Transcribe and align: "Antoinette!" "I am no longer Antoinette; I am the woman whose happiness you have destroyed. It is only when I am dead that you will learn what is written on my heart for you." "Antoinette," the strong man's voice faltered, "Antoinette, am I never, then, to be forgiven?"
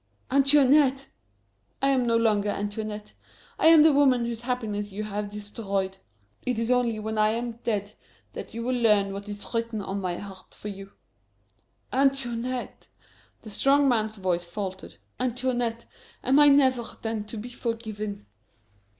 "Antoinette!" 0.31 1.09
"I 1.79 1.89
am 1.89 2.07
no 2.07 2.17
longer 2.17 2.49
Antoinette; 2.49 3.13
I 3.59 3.67
am 3.67 3.83
the 3.83 3.93
woman 3.93 4.25
whose 4.25 4.41
happiness 4.41 4.91
you 4.91 5.03
have 5.03 5.29
destroyed. 5.29 5.97
It 6.43 6.57
is 6.57 6.71
only 6.71 6.97
when 6.97 7.19
I 7.19 7.29
am 7.29 7.59
dead 7.63 7.93
that 8.33 8.51
you 8.51 8.63
will 8.63 8.73
learn 8.73 9.13
what 9.13 9.29
is 9.29 9.45
written 9.53 9.79
on 9.79 10.01
my 10.01 10.17
heart 10.17 10.55
for 10.55 10.69
you." 10.69 10.93
"Antoinette," 11.93 12.87
the 13.43 13.51
strong 13.51 13.87
man's 13.87 14.15
voice 14.15 14.43
faltered, 14.43 14.95
"Antoinette, 15.19 15.85
am 16.23 16.39
I 16.39 16.47
never, 16.47 16.81
then, 17.03 17.25
to 17.25 17.37
be 17.37 17.49
forgiven?" 17.49 18.25